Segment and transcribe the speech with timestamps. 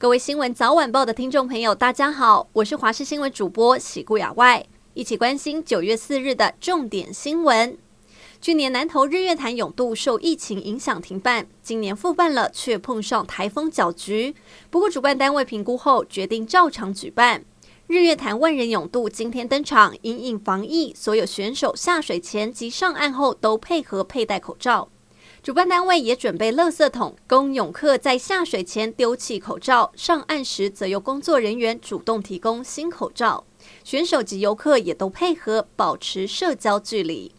[0.00, 4.64] 各位新闻早晚报的听众朋友，大家好，我是华视新闻主播喜顾雅外，
[4.94, 7.76] 一起关心九月四日的重点新闻。
[8.40, 14.34] 去年南投日月潭泳渡受疫情影响停办，今年复办了，却碰上台风搅局。
[14.70, 17.44] 不过主办单位评估后决定照常举办。
[17.86, 24.88] 日月潭万人泳渡今天登场，因应防疫，所有选手下水前及上岸后都配合佩戴口罩。
[25.42, 33.46] 主办单位也准备垃圾桶，供泳客在下水前丢弃口罩，上岸时则由工作人员主动提供新口罩。
[33.82, 37.34] 选手及游客也都配合保持社交距离。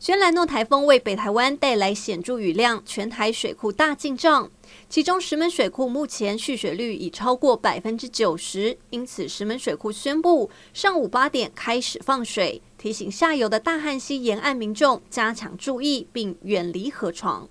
[0.00, 4.50] 轩岚诺台风为北台湾带来显著雨量，全台水库大进账，
[4.88, 12.60] 其中石门水库目前蓄水率已超过百分之九十，因此石门水库宣布上午八点开始放水。
[12.80, 17.46] 提醒下游的大汉溪沿岸民众加强注意，并远离河床。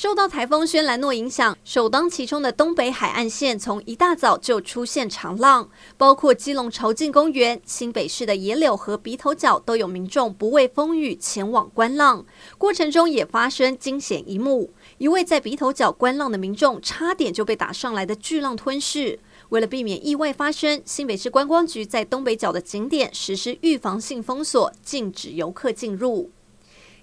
[0.00, 12.24] 受到台风轩岚诺影响，首当其冲的东北海岸线从一大早就出现长浪，包括基隆潮境公园、新北市的野柳和鼻头角都有民众不畏风雨前往观浪，
[12.56, 19.20] 过程中也发生惊险一幕：一位在鼻头角观浪的民众差点就被打上来的巨浪吞噬。
[19.50, 26.30] 为了避免意外发生，新北市观光局在东北角的景点实施预防性封锁，禁止游客进入。